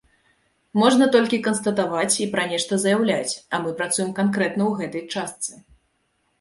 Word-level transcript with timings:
Можна 0.83 1.05
толькі 1.15 1.39
канстатаваць 1.47 2.15
і 2.25 2.27
пра 2.33 2.47
нешта 2.53 2.81
заяўляць, 2.87 3.33
а 3.53 3.63
мы 3.67 3.77
працуем 3.85 4.11
канкрэтна 4.23 4.63
ў 4.73 4.85
гэтай 4.85 5.07
частцы! 5.15 5.51